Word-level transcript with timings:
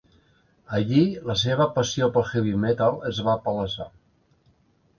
Allí 0.77 1.03
la 1.31 1.35
seva 1.41 1.67
passió 1.75 2.09
pel 2.17 2.27
heavy 2.31 2.55
metal 2.65 2.99
es 3.13 3.23
va 3.29 3.39
palesar. 3.47 3.91